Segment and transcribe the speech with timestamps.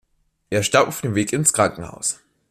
[0.49, 2.21] Er starb auf dem Weg ins Krankenhaus.